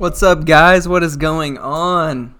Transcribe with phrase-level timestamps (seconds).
[0.00, 0.88] What's up, guys?
[0.88, 2.34] What is going on?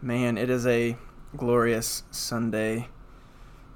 [0.00, 0.96] Man, it is a
[1.36, 2.86] glorious Sunday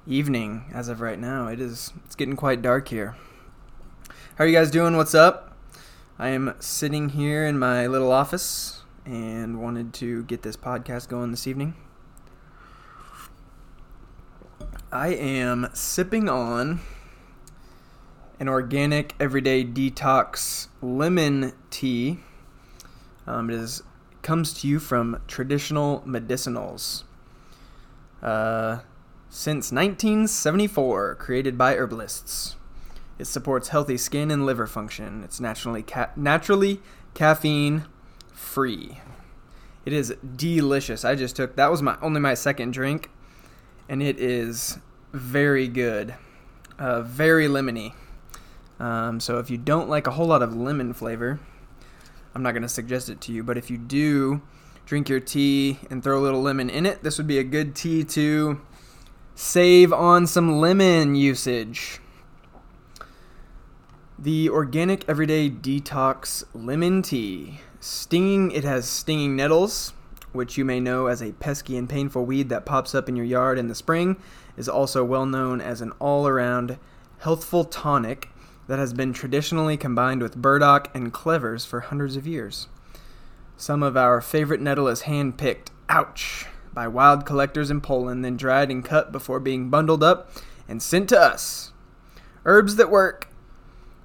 [0.07, 1.47] evening as of right now.
[1.47, 3.17] It is it's getting quite dark here.
[4.37, 4.95] How are you guys doing?
[4.95, 5.57] What's up?
[6.17, 11.31] I am sitting here in my little office and wanted to get this podcast going
[11.31, 11.73] this evening.
[14.89, 16.79] I am sipping on
[18.39, 22.19] an organic everyday detox lemon tea.
[23.29, 23.83] Um, it is
[24.21, 27.03] comes to you from traditional medicinals.
[28.21, 28.79] Uh,
[29.29, 32.55] since 1974, created by herbalists.
[33.19, 35.23] It supports healthy skin and liver function.
[35.23, 36.81] It's naturally ca- naturally
[37.13, 37.85] caffeine
[38.33, 38.99] free.
[39.85, 41.05] It is delicious.
[41.05, 43.11] I just took that was my only my second drink,
[43.87, 44.79] and it is
[45.13, 46.15] very good,
[46.79, 47.93] uh, very lemony.
[48.79, 51.39] Um, so if you don't like a whole lot of lemon flavor,
[52.39, 53.43] I'm not going to suggest it to you.
[53.43, 54.41] But if you do
[54.85, 57.75] drink your tea and throw a little lemon in it, this would be a good
[57.75, 58.61] tea to
[59.35, 61.99] save on some lemon usage.
[64.17, 67.59] The organic everyday detox lemon tea.
[67.81, 69.91] Stinging, it has stinging nettles,
[70.31, 73.25] which you may know as a pesky and painful weed that pops up in your
[73.25, 74.15] yard in the spring,
[74.55, 76.79] is also well known as an all around
[77.17, 78.29] healthful tonic
[78.69, 82.67] that has been traditionally combined with burdock and clevers for hundreds of years.
[83.57, 88.37] Some of our favorite nettle is hand picked, ouch, by wild collectors in Poland, then
[88.37, 90.31] dried and cut before being bundled up
[90.67, 91.73] and sent to us.
[92.45, 93.27] Herbs that work.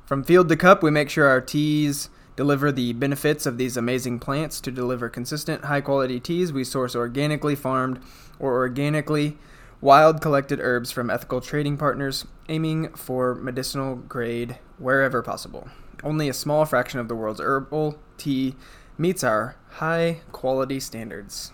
[0.06, 4.18] From field to cup, we make sure our teas deliver the benefits of these amazing
[4.18, 4.62] plants.
[4.62, 8.00] To deliver consistent, high quality teas, we source organically farmed
[8.38, 9.36] or organically
[9.84, 15.68] wild collected herbs from ethical trading partners, aiming for medicinal grade wherever possible.
[16.02, 18.56] Only a small fraction of the world's herbal tea
[18.96, 21.52] meets our high quality standards.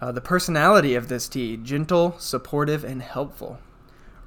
[0.00, 3.58] Uh, the personality of this tea gentle, supportive, and helpful.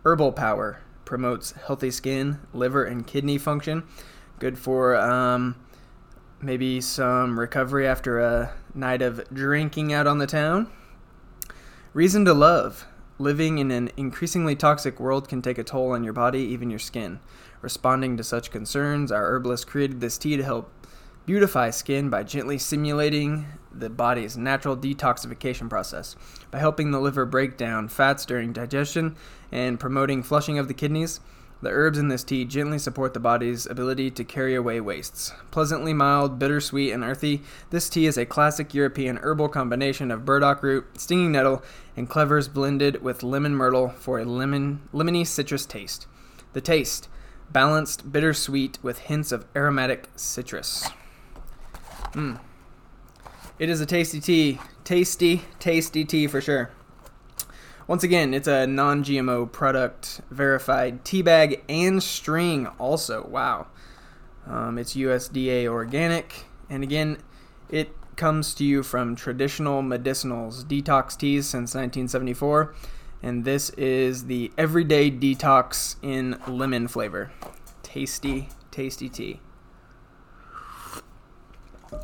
[0.05, 3.85] Herbal power promotes healthy skin, liver, and kidney function.
[4.37, 5.55] Good for um,
[6.39, 10.71] maybe some recovery after a night of drinking out on the town.
[11.91, 12.85] Reason to love.
[13.21, 16.79] Living in an increasingly toxic world can take a toll on your body, even your
[16.79, 17.19] skin.
[17.61, 20.71] Responding to such concerns, our herbalist created this tea to help
[21.25, 26.15] beautify skin by gently simulating the body's natural detoxification process,
[26.49, 29.17] by helping the liver break down fats during digestion,
[29.51, 31.19] and promoting flushing of the kidneys.
[31.61, 35.33] The herbs in this tea gently support the body's ability to carry away wastes.
[35.51, 40.63] Pleasantly mild, bittersweet, and earthy, this tea is a classic European herbal combination of burdock
[40.63, 41.61] root, stinging nettle,
[41.97, 46.07] and clevers blended with lemon myrtle for a lemon lemony citrus taste.
[46.53, 47.09] The taste
[47.51, 50.89] balanced, bittersweet with hints of aromatic citrus.
[52.13, 52.39] Mm.
[53.57, 56.71] It is a tasty tea, tasty, tasty tea for sure.
[57.89, 63.25] Once again, it's a non GMO product, verified tea bag and string, also.
[63.25, 63.65] Wow.
[64.45, 66.45] Um, it's USDA organic.
[66.69, 67.17] And again,
[67.67, 72.75] it comes to you from traditional medicinals, detox teas since 1974.
[73.23, 77.31] And this is the everyday detox in lemon flavor.
[77.81, 79.39] Tasty, tasty tea.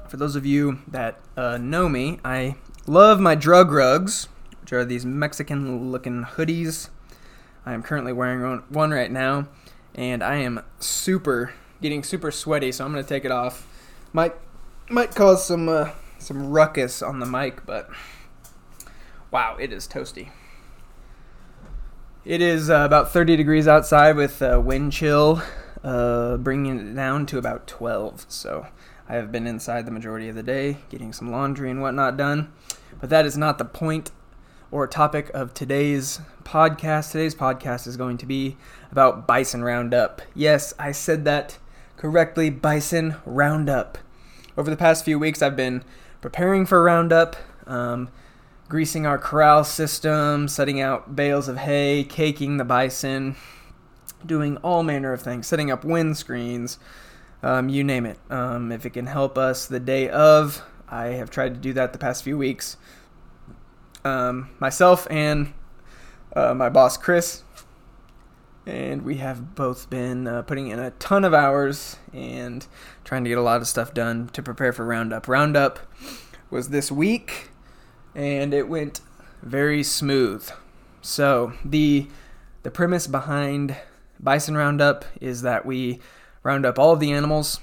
[0.07, 2.55] For those of you that uh, know me, I
[2.87, 4.29] love my drug rugs
[4.65, 6.89] which are these Mexican looking hoodies.
[7.67, 9.47] I am currently wearing one right now,
[9.93, 11.53] and I am super
[11.83, 13.67] getting super sweaty, so I'm gonna take it off.
[14.11, 14.33] Might
[14.89, 17.91] might cause some uh, some ruckus on the mic, but
[19.29, 20.29] wow, it is toasty.
[22.23, 25.43] It is uh, about 30 degrees outside with uh, wind chill,
[25.83, 28.25] uh, bringing it down to about 12.
[28.29, 28.65] So
[29.07, 32.51] I have been inside the majority of the day, getting some laundry and whatnot done.
[32.99, 34.09] But that is not the point
[34.75, 37.13] or topic of today's podcast.
[37.13, 38.57] Today's podcast is going to be
[38.91, 40.21] about Bison Roundup.
[40.33, 41.57] Yes, I said that
[41.95, 43.97] correctly Bison Roundup.
[44.57, 45.81] over the past few weeks, I've been
[46.19, 48.09] preparing for Roundup, um,
[48.67, 53.37] greasing our corral system, setting out bales of hay, caking the bison,
[54.25, 56.79] doing all manner of things, setting up wind screens,
[57.41, 58.19] um, you name it.
[58.29, 61.93] Um, if it can help us the day of, I have tried to do that
[61.93, 62.75] the past few weeks.
[64.05, 65.51] Um, myself and
[66.35, 67.41] uh, my boss Chris,
[68.67, 72.67] and we have both been uh, putting in a ton of hours and
[73.03, 75.27] trying to get a lot of stuff done to prepare for Roundup.
[75.27, 75.79] Roundup
[76.51, 77.49] was this week,
[78.13, 79.01] and it went
[79.41, 80.47] very smooth.
[81.01, 82.07] So the
[82.61, 83.75] the premise behind
[84.19, 85.99] Bison Roundup is that we
[86.43, 87.59] round up all of the animals,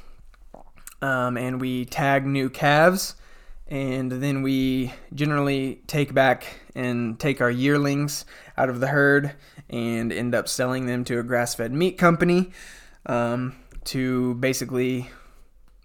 [1.01, 3.15] um, and we tag new calves,
[3.73, 8.27] and then we generally take back and take our yearlings
[8.59, 9.33] out of the herd
[9.71, 12.51] and end up selling them to a grass-fed meat company
[13.07, 15.09] um, to basically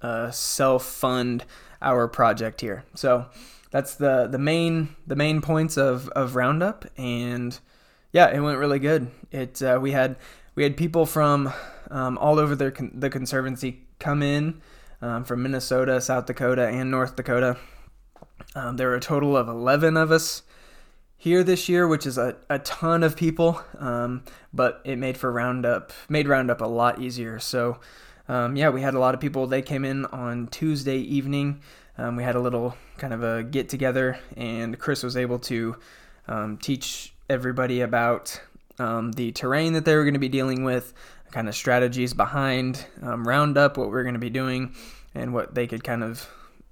[0.01, 1.45] uh, self-fund
[1.81, 2.84] our project here.
[2.94, 3.28] So
[3.72, 7.57] that's the the main the main points of of Roundup, and
[8.12, 9.12] yeah, it went really good.
[9.31, 10.18] It uh, we had
[10.56, 11.54] we had people from
[11.90, 14.62] um, all over the, the conservancy come in
[15.01, 17.56] um, from Minnesota, South Dakota, and North Dakota.
[18.57, 20.42] Um, there were a total of 11 of us
[21.15, 25.31] here this year, which is a, a ton of people, um, but it made for
[25.31, 27.38] Roundup, made Roundup a lot easier.
[27.38, 27.80] So,
[28.27, 29.45] um, yeah, we had a lot of people.
[29.45, 31.62] They came in on Tuesday evening.
[32.00, 35.75] Um, we had a little kind of a get together, and Chris was able to
[36.59, 38.42] teach everybody about
[38.80, 40.94] um, the terrain that they were going to be dealing with,
[41.31, 44.75] kind of strategies behind um, Roundup, what we're going to be doing,
[45.13, 46.27] and what they could kind of,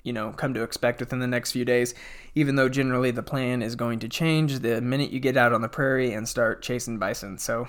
[0.06, 1.94] you know, come to expect within the next few days.
[2.36, 5.62] Even though generally the plan is going to change the minute you get out on
[5.62, 7.38] the prairie and start chasing bison.
[7.38, 7.68] So,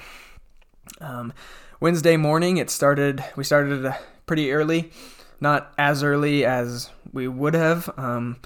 [1.00, 1.32] um,
[1.80, 3.24] Wednesday morning, it started.
[3.36, 3.92] We started
[4.26, 4.92] pretty early,
[5.40, 7.90] not as early as we would have.
[7.98, 8.36] Um,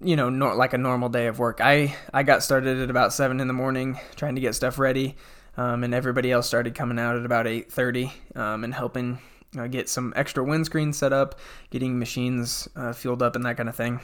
[0.00, 1.60] you know, nor, like a normal day of work.
[1.60, 5.16] I I got started at about seven in the morning trying to get stuff ready,
[5.56, 9.18] um, and everybody else started coming out at about eight thirty um, and helping
[9.56, 11.38] uh, get some extra windscreen set up,
[11.70, 14.00] getting machines uh, fueled up, and that kind of thing.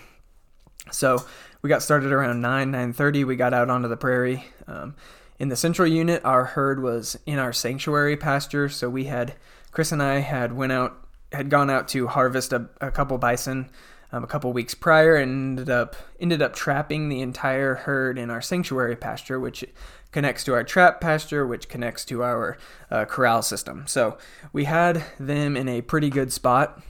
[0.90, 1.24] So
[1.62, 3.24] we got started around nine nine thirty.
[3.24, 4.44] We got out onto the prairie.
[4.66, 4.94] Um,
[5.38, 9.34] in the central unit, our herd was in our sanctuary pasture, so we had
[9.72, 10.96] Chris and I had went out
[11.32, 13.68] had gone out to harvest a, a couple bison
[14.14, 18.30] um, a couple weeks prior and ended up ended up trapping the entire herd in
[18.30, 19.64] our sanctuary pasture, which
[20.12, 22.56] connects to our trap pasture, which connects to our
[22.92, 23.84] uh, corral system.
[23.88, 24.16] So
[24.52, 26.80] we had them in a pretty good spot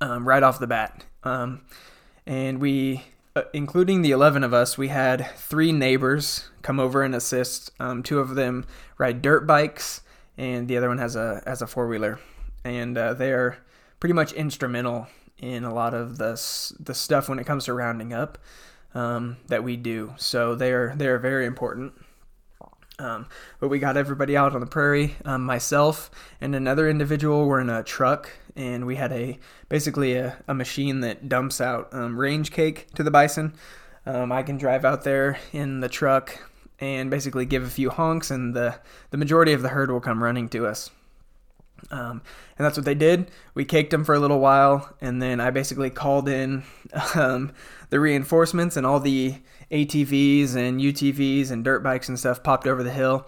[0.00, 1.62] um, right off the bat, um,
[2.24, 3.04] and we.
[3.36, 7.70] Uh, including the 11 of us, we had three neighbors come over and assist.
[7.78, 8.64] Um, two of them
[8.96, 10.00] ride dirt bikes,
[10.36, 12.18] and the other one has a has a four wheeler,
[12.64, 13.58] and uh, they are
[14.00, 15.06] pretty much instrumental
[15.38, 16.32] in a lot of the
[16.80, 18.38] the stuff when it comes to rounding up
[18.94, 20.14] um, that we do.
[20.16, 21.92] So they're they're very important.
[23.00, 23.26] Um,
[23.60, 25.14] but we got everybody out on the prairie.
[25.24, 29.38] Um, myself and another individual were in a truck, and we had a
[29.68, 33.54] basically a, a machine that dumps out um, range cake to the bison.
[34.04, 38.32] Um, I can drive out there in the truck and basically give a few honks,
[38.32, 40.90] and the the majority of the herd will come running to us.
[41.90, 42.22] Um,
[42.56, 43.30] and that's what they did.
[43.54, 46.64] We caked them for a little while, and then I basically called in
[47.14, 47.52] um,
[47.90, 49.36] the reinforcements, and all the
[49.70, 53.26] ATVs and UTVs and dirt bikes and stuff popped over the hill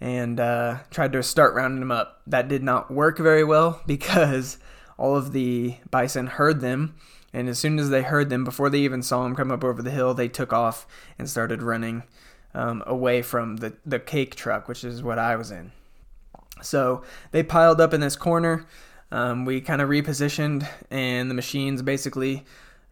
[0.00, 2.20] and uh, tried to start rounding them up.
[2.26, 4.58] That did not work very well because
[4.98, 6.94] all of the bison heard them,
[7.32, 9.82] and as soon as they heard them, before they even saw them come up over
[9.82, 10.86] the hill, they took off
[11.18, 12.04] and started running
[12.54, 15.72] um, away from the, the cake truck, which is what I was in.
[16.64, 18.66] So they piled up in this corner.
[19.10, 22.44] Um, we kind of repositioned, and the machines basically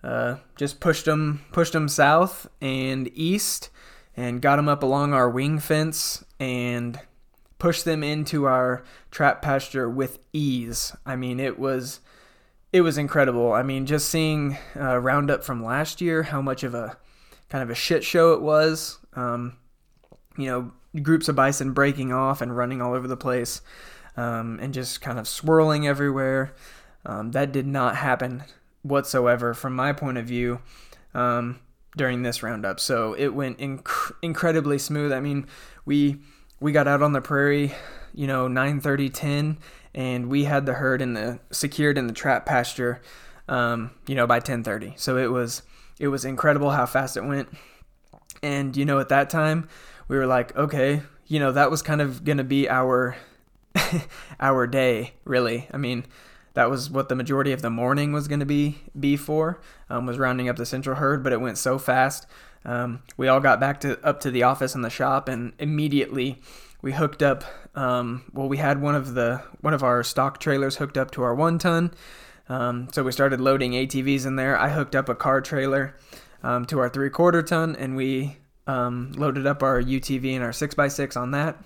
[0.05, 3.71] uh, just pushed them pushed them south and east,
[4.17, 7.01] and got them up along our wing fence and
[7.59, 10.95] pushed them into our trap pasture with ease.
[11.07, 12.01] I mean, it was
[12.73, 13.53] it was incredible.
[13.53, 16.97] I mean, just seeing uh, Roundup from last year, how much of a
[17.49, 18.99] kind of a shit show it was.
[19.15, 19.59] Um,
[20.37, 23.63] you know, groups of bison breaking off and running all over the place
[24.17, 26.53] um, and just kind of swirling everywhere.
[27.07, 28.45] Um, that did not happen
[28.83, 30.61] whatsoever from my point of view
[31.15, 31.61] um,
[31.97, 32.81] during this roundup.
[32.81, 35.13] So it went inc- incredibly smooth.
[35.13, 35.47] I mean,
[35.85, 36.19] we
[36.61, 37.73] we got out on the prairie,
[38.15, 39.59] you know, 9:30, 10,
[39.95, 43.01] and we had the herd in the secured in the trap pasture,
[43.49, 44.95] um, you know, by 10:30.
[44.97, 45.63] So it was
[45.99, 47.49] it was incredible how fast it went.
[48.43, 49.69] And you know, at that time,
[50.13, 53.17] we were like, okay, you know, that was kind of going to be our
[54.41, 55.67] our day, really.
[55.73, 56.05] I mean,
[56.53, 60.05] that was what the majority of the morning was going to be be for um,
[60.05, 62.27] was rounding up the central herd but it went so fast.
[62.67, 66.43] Um, we all got back to up to the office and the shop and immediately
[66.83, 67.43] we hooked up
[67.75, 71.23] um, well we had one of the one of our stock trailers hooked up to
[71.23, 71.91] our one ton.
[72.51, 74.59] Um, so we started loading atvs in there.
[74.59, 75.97] I hooked up a car trailer
[76.43, 80.51] um, to our three quarter ton and we um, loaded up our utv and our
[80.51, 81.59] 6x6 on that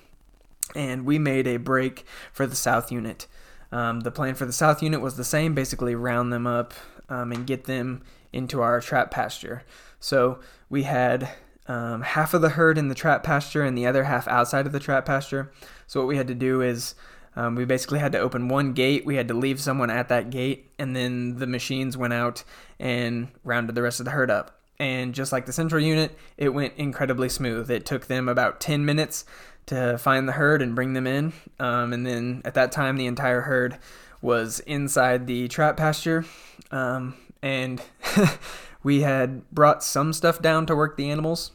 [0.74, 3.26] and we made a break for the south unit
[3.72, 6.74] um, the plan for the south unit was the same, basically round them up
[7.08, 9.64] um, and get them into our trap pasture.
[9.98, 11.30] So we had
[11.66, 14.72] um, half of the herd in the trap pasture and the other half outside of
[14.72, 15.52] the trap pasture.
[15.86, 16.94] So what we had to do is
[17.34, 19.04] um, we basically had to open one gate.
[19.04, 22.44] We had to leave someone at that gate, and then the machines went out
[22.78, 24.55] and rounded the rest of the herd up.
[24.78, 27.70] And just like the central unit, it went incredibly smooth.
[27.70, 29.24] It took them about 10 minutes
[29.66, 31.32] to find the herd and bring them in.
[31.58, 33.78] Um, and then at that time, the entire herd
[34.20, 36.24] was inside the trap pasture.
[36.70, 37.80] Um, and
[38.82, 41.52] we had brought some stuff down to work the animals,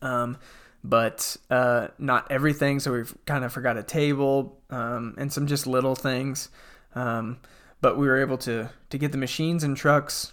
[0.00, 0.38] um,
[0.82, 2.80] but uh, not everything.
[2.80, 6.48] So we kind of forgot a table um, and some just little things.
[6.94, 7.38] Um,
[7.80, 10.32] but we were able to to get the machines and trucks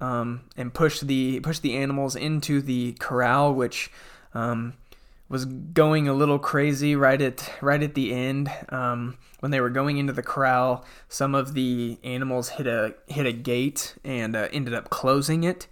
[0.00, 3.90] um, and push the push the animals into the corral, which
[4.34, 4.74] um,
[5.28, 9.70] was going a little crazy right at right at the end um, when they were
[9.70, 10.84] going into the corral.
[11.08, 15.66] Some of the animals hit a hit a gate and uh, ended up closing it.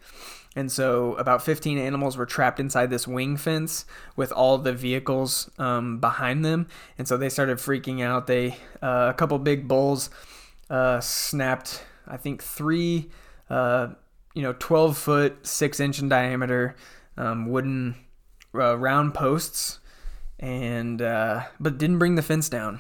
[0.57, 3.85] And so, about 15 animals were trapped inside this wing fence
[4.17, 6.67] with all the vehicles um, behind them.
[6.99, 8.27] And so they started freaking out.
[8.27, 10.11] They uh, a couple big bulls
[10.71, 13.11] uh, snapped, I think, three,
[13.49, 13.89] uh,
[14.39, 16.77] you know, 12 foot, six inch in diameter
[17.17, 17.97] um, wooden
[18.55, 19.81] uh, round posts,
[20.39, 22.79] and uh, but didn't bring the fence down.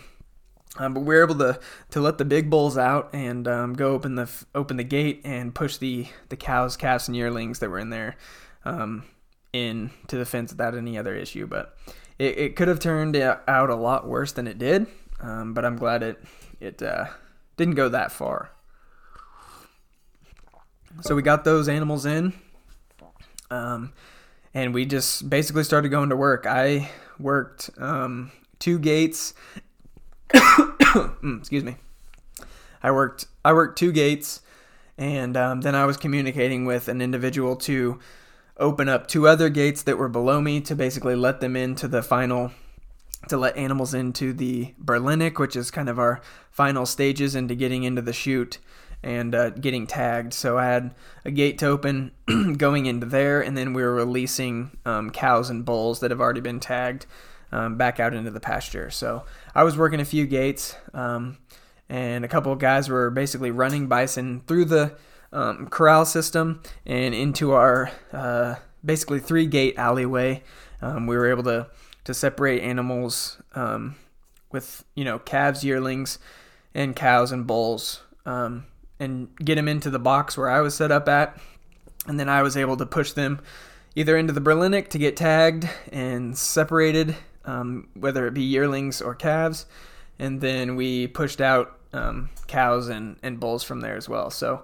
[0.76, 1.58] Um, but we were able to
[1.90, 5.52] to let the big bulls out and um, go open the open the gate and
[5.52, 8.16] push the the cows, calves, and yearlings that were in there
[8.64, 9.02] um,
[9.52, 11.48] in to the fence without any other issue.
[11.48, 11.76] But
[12.20, 14.86] it, it could have turned out a lot worse than it did.
[15.18, 16.22] Um, but I'm glad it
[16.60, 17.06] it uh,
[17.56, 18.52] didn't go that far.
[21.02, 22.32] So we got those animals in.
[23.50, 23.92] Um,
[24.54, 26.46] and we just basically started going to work.
[26.46, 29.34] I worked um, two gates.
[30.88, 31.76] Mm, excuse me.
[32.82, 34.40] I worked I worked two gates,
[34.96, 37.98] and um, then I was communicating with an individual to
[38.56, 42.02] open up two other gates that were below me to basically let them into the
[42.02, 42.52] final
[43.28, 47.82] to let animals into the Berlinic, which is kind of our final stages into getting
[47.82, 48.58] into the chute
[49.02, 50.34] and uh, getting tagged.
[50.34, 52.12] So I had a gate to open
[52.56, 56.40] going into there, and then we were releasing um, cows and bulls that have already
[56.40, 57.06] been tagged
[57.52, 58.90] um, back out into the pasture.
[58.90, 59.24] So
[59.54, 61.38] I was working a few gates, um,
[61.88, 64.96] and a couple of guys were basically running bison through the
[65.32, 70.42] um, corral system and into our uh, basically three gate alleyway.
[70.80, 71.68] Um, we were able to
[72.04, 73.96] to separate animals um,
[74.50, 76.18] with you know calves, yearlings,
[76.74, 78.02] and cows and bulls.
[78.24, 78.64] Um,
[79.00, 81.38] and get them into the box where I was set up at.
[82.06, 83.40] And then I was able to push them
[83.94, 89.14] either into the Berlinic to get tagged and separated, um, whether it be yearlings or
[89.14, 89.66] calves.
[90.18, 94.30] And then we pushed out um, cows and, and bulls from there as well.
[94.30, 94.62] So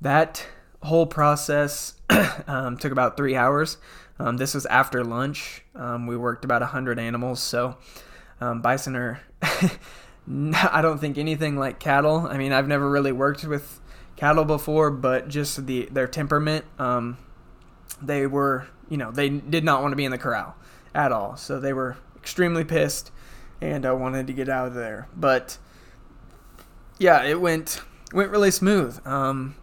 [0.00, 0.46] that
[0.82, 1.94] whole process
[2.46, 3.78] um, took about three hours.
[4.18, 5.64] Um, this was after lunch.
[5.74, 7.40] Um, we worked about 100 animals.
[7.40, 7.76] So
[8.40, 9.20] um, bison are
[10.30, 12.26] I don't think anything like cattle.
[12.28, 13.80] I mean, I've never really worked with
[14.16, 17.18] cattle before, but just the their temperament, um,
[18.00, 20.54] they were, you know, they did not want to be in the corral
[20.94, 21.36] at all.
[21.36, 23.10] So they were extremely pissed
[23.60, 25.08] and I wanted to get out of there.
[25.16, 25.58] But
[26.98, 27.80] yeah, it went
[28.12, 29.04] went really smooth.
[29.06, 29.56] Um,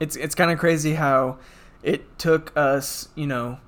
[0.00, 1.38] it's it's kind of crazy how
[1.82, 3.58] it took us, you know,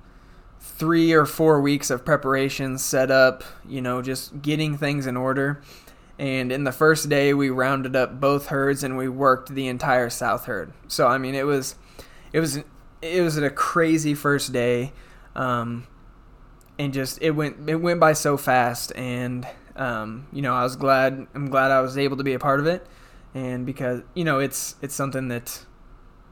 [0.59, 5.61] three or four weeks of preparation, set up, you know, just getting things in order
[6.17, 10.09] and in the first day, we rounded up both herds and we worked the entire
[10.09, 10.71] south herd.
[10.87, 11.75] So I mean, it was,
[12.31, 12.59] it was,
[13.01, 14.93] it was a crazy first day,
[15.35, 15.87] um,
[16.79, 18.93] and just it went it went by so fast.
[18.95, 22.39] And um, you know, I was glad I'm glad I was able to be a
[22.39, 22.87] part of it,
[23.33, 25.65] and because you know it's it's something that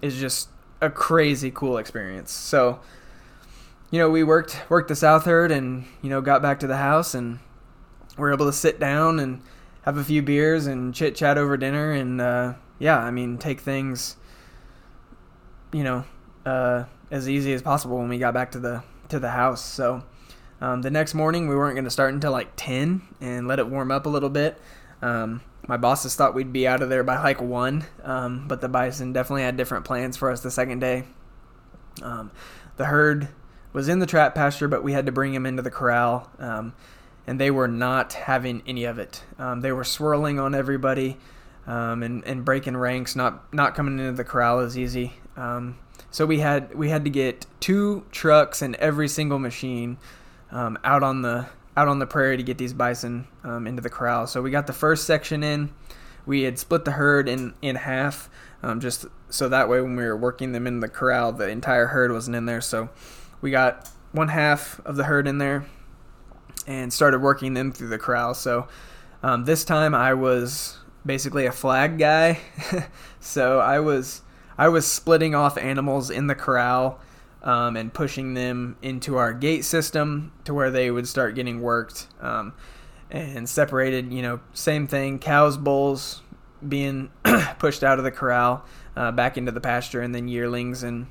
[0.02, 0.50] is just
[0.82, 2.32] a crazy cool experience.
[2.32, 2.80] So
[3.94, 6.78] you know, we worked worked the south herd and you know got back to the
[6.78, 7.38] house and
[8.18, 9.42] we are able to sit down and
[9.84, 13.62] have a few beers and chit chat over dinner, and uh, yeah, I mean, take
[13.62, 14.18] things,
[15.72, 16.06] you know,
[16.46, 19.64] uh, as easy as possible when we got back to the to the house.
[19.64, 20.04] So
[20.62, 23.68] um, the next morning we weren't going to start until like ten and let it
[23.68, 24.60] warm up a little bit.
[25.02, 28.70] Um, my bosses thought we'd be out of there by like one, um, but the
[28.70, 31.06] bison definitely had different plans for us the second day.
[32.02, 32.32] Um,
[32.78, 33.30] the herd
[33.72, 36.74] was in the trap pasture, but we had to bring him into the corral, um,
[37.26, 39.24] and they were not having any of it.
[39.40, 41.18] Um, they were swirling on everybody
[41.66, 45.14] um, and, and breaking ranks, not not coming into the corral as easy.
[45.38, 45.78] Um,
[46.12, 49.98] so we had we had to get two trucks and every single machine
[50.52, 54.28] out on the out on the prairie to get these bison um, into the corral.
[54.28, 55.74] So we got the first section in.
[56.26, 58.30] We had split the herd in in half,
[58.62, 61.88] um, just so that way when we were working them in the corral, the entire
[61.88, 62.62] herd wasn't in there.
[62.62, 62.90] So
[63.42, 65.66] we got one half of the herd in there
[66.68, 68.34] and started working them through the corral.
[68.34, 68.68] So
[69.22, 72.40] um, this time I was basically a flag guy.
[73.20, 74.22] so I was
[74.58, 77.00] I was splitting off animals in the corral
[77.42, 82.08] um, and pushing them into our gate system to where they would start getting worked
[82.22, 82.54] um,
[83.10, 84.14] and separated.
[84.14, 85.20] You know, same thing.
[85.20, 86.22] Cows, bulls
[86.68, 87.10] being
[87.60, 88.64] pushed out of the corral
[88.96, 91.08] uh, back into the pasture, and then yearlings and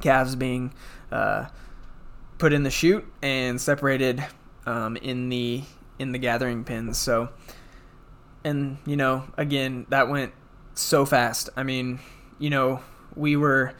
[0.00, 0.72] calves being
[1.12, 1.46] uh,
[2.38, 4.24] put in the chute and separated
[4.66, 5.62] um, in the
[5.98, 6.98] in the gathering pens.
[6.98, 7.28] So,
[8.44, 10.32] and you know, again, that went
[10.74, 11.50] so fast.
[11.56, 12.00] I mean,
[12.38, 12.80] you know,
[13.14, 13.74] we were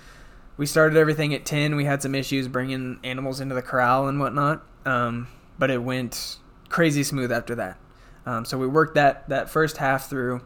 [0.57, 1.75] we started everything at 10.
[1.75, 6.37] We had some issues bringing animals into the corral and whatnot, um, but it went
[6.69, 7.79] crazy smooth after that.
[8.27, 10.43] Um, so we worked that, that first half through,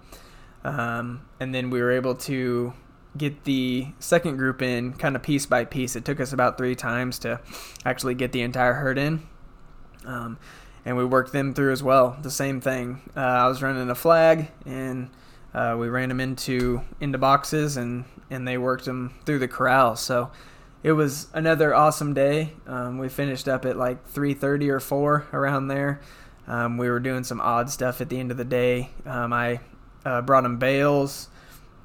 [0.62, 2.72] um, and then we were able to
[3.16, 5.96] get the second group in kind of piece by piece.
[5.96, 7.40] It took us about three times to
[7.84, 9.26] actually get the entire herd in.
[10.04, 10.38] Um,
[10.84, 12.16] and we worked them through as well.
[12.22, 13.00] The same thing.
[13.16, 15.10] Uh, I was running a flag, and
[15.54, 19.96] uh, we ran them into into boxes, and and they worked them through the corral.
[19.96, 20.30] So
[20.82, 22.52] it was another awesome day.
[22.66, 26.00] Um, we finished up at like 3:30 or 4 around there.
[26.46, 28.90] Um, we were doing some odd stuff at the end of the day.
[29.06, 29.60] Um, I
[30.04, 31.28] uh, brought them bales,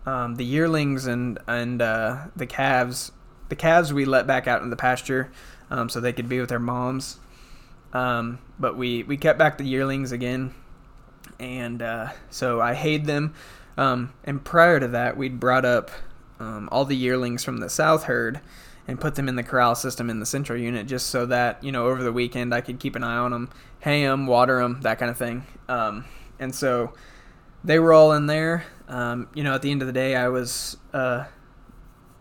[0.05, 3.11] um, the yearlings and and uh, the calves.
[3.47, 5.31] The calves we let back out in the pasture
[5.71, 7.17] um, so they could be with their moms.
[7.93, 10.53] Um, but we we kept back the yearlings again,
[11.39, 13.33] and uh, so I hayed them.
[13.77, 15.91] and prior to that, we'd brought up
[16.39, 18.39] um, all the yearlings from the south herd
[18.87, 21.71] and put them in the corral system in the central unit just so that you
[21.71, 23.49] know over the weekend I could keep an eye on them,
[23.79, 25.45] hay them, water them, that kind of thing.
[25.67, 26.05] Um,
[26.39, 26.93] and so
[27.63, 28.65] they were all in there.
[28.87, 31.25] Um, you know, at the end of the day, I was uh,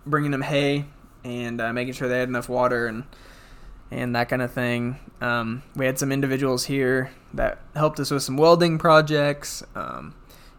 [0.05, 0.85] bringing them hay
[1.25, 3.05] and uh, making sure they had enough water and
[3.91, 4.99] and that kind of thing.
[5.21, 9.63] Um, we had some individuals here that helped us with some welding projects.
[9.75, 10.15] Um,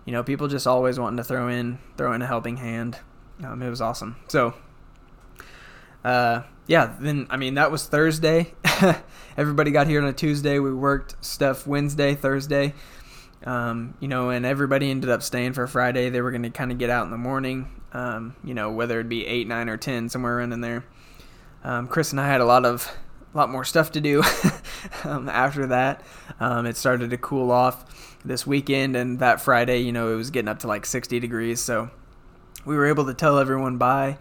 [0.06, 2.98] you know, people just always wanting to throw in throw in a helping hand.
[3.44, 4.18] Um, it was awesome.
[4.28, 4.54] So,
[6.04, 8.54] uh, yeah, then I mean that was Thursday.
[9.38, 10.60] everybody got here on a Tuesday.
[10.60, 12.74] We worked stuff Wednesday, Thursday.
[13.46, 16.10] Um, you know, and everybody ended up staying for Friday.
[16.10, 17.82] They were going to kind of get out in the morning.
[17.94, 20.84] Um, you know, whether it be eight, nine, or ten, somewhere around in there.
[21.64, 22.92] Um, Chris and I had a lot of,
[23.34, 24.24] a lot more stuff to do
[25.04, 26.02] um, after that.
[26.40, 30.32] Um, it started to cool off this weekend, and that Friday, you know, it was
[30.32, 31.62] getting up to like 60 degrees.
[31.62, 31.90] So
[32.66, 34.18] we were able to tell everyone bye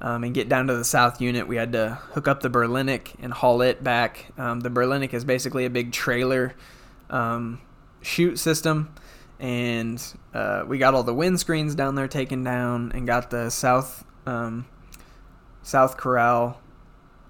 [0.00, 1.46] um, and get down to the south unit.
[1.46, 4.26] We had to hook up the Berlinic and haul it back.
[4.36, 6.54] Um, the Berlinic is basically a big trailer
[7.10, 7.60] um,
[8.02, 8.94] chute system,
[9.38, 10.02] and
[10.34, 14.66] uh, we got all the windscreens down there taken down and got the south um,
[15.62, 16.60] south corral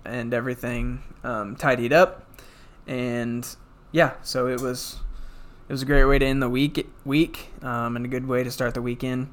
[0.09, 2.27] and everything um, tidied up.
[2.87, 3.47] And
[3.93, 5.01] yeah, so it was
[5.69, 8.43] it was a great way to end the week week um, and a good way
[8.43, 9.29] to start the weekend.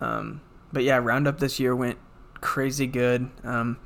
[0.00, 0.40] Um,
[0.72, 1.98] but yeah, Roundup this year went
[2.40, 3.30] crazy good.
[3.44, 3.78] Um,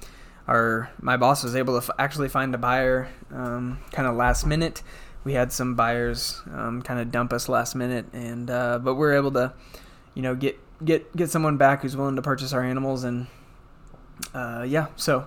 [0.47, 4.47] our my boss was able to f- actually find a buyer um, kind of last
[4.47, 4.83] minute.
[5.25, 9.07] We had some buyers um, kind of dump us last minute, and uh, but we
[9.07, 9.53] are able to,
[10.15, 13.29] you know, get get get someone back who's willing to purchase our animals, and
[14.35, 15.27] uh, yeah, so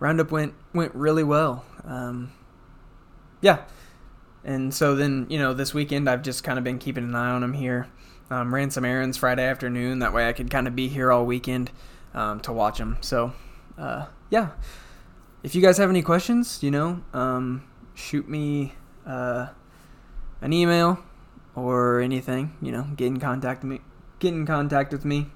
[0.00, 1.64] Roundup went went really well.
[1.84, 2.32] Um,
[3.40, 3.62] yeah,
[4.42, 7.30] and so then you know this weekend I've just kind of been keeping an eye
[7.30, 7.86] on them here.
[8.30, 10.00] Um, ran some errands Friday afternoon.
[10.00, 11.70] That way I could kind of be here all weekend
[12.14, 12.96] um, to watch them.
[13.00, 13.32] So,
[13.78, 14.50] uh, yeah.
[15.42, 18.74] If you guys have any questions, you know, um, shoot me
[19.06, 19.48] uh,
[20.40, 20.98] an email
[21.54, 22.56] or anything.
[22.62, 23.80] You know, get in contact me.
[24.18, 25.28] Get in contact with me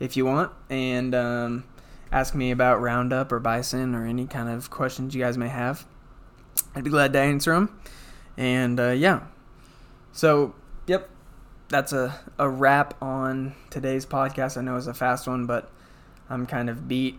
[0.00, 1.64] if you want, and um,
[2.12, 5.86] ask me about Roundup or Bison or any kind of questions you guys may have.
[6.74, 7.78] I'd be glad to answer them.
[8.36, 9.22] And uh, yeah,
[10.12, 10.54] so
[10.86, 11.08] yep,
[11.68, 14.56] that's a, a wrap on today's podcast.
[14.56, 15.70] I know it's a fast one, but
[16.28, 17.18] I'm kind of beat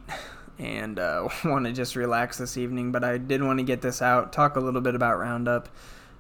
[0.60, 2.92] and uh, want to just relax this evening.
[2.92, 5.70] But I did want to get this out, talk a little bit about Roundup,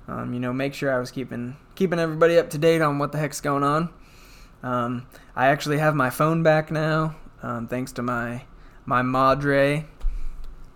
[0.07, 3.11] Um, you know, make sure I was keeping keeping everybody up to date on what
[3.11, 3.89] the heck's going on.
[4.63, 8.43] Um, I actually have my phone back now, um, thanks to my
[8.85, 9.85] my madre.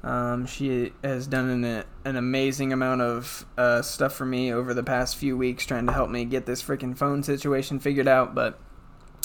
[0.03, 4.83] Um, she has done an, an amazing amount of uh, stuff for me over the
[4.83, 8.35] past few weeks, trying to help me get this freaking phone situation figured out.
[8.35, 8.59] But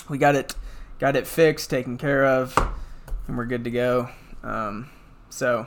[0.09, 0.55] we got it
[0.99, 2.57] got it fixed, taken care of,
[3.27, 4.09] and we're good to go.
[4.43, 4.89] Um,
[5.29, 5.67] so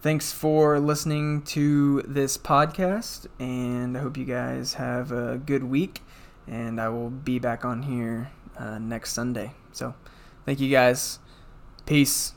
[0.00, 6.02] thanks for listening to this podcast, and I hope you guys have a good week.
[6.46, 9.52] And I will be back on here uh, next Sunday.
[9.72, 9.94] So,
[10.44, 11.20] thank you guys.
[11.90, 12.34] Peace.